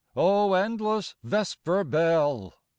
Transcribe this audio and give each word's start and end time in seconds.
Oh 0.15 0.53
endless 0.55 1.13
vesper 1.21 1.83
bell! 1.83 2.55